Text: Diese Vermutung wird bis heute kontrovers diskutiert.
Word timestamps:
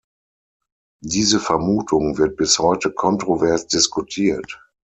Diese 1.03 1.39
Vermutung 1.39 2.17
wird 2.17 2.35
bis 2.35 2.57
heute 2.57 2.91
kontrovers 2.91 3.67
diskutiert. 3.67 4.59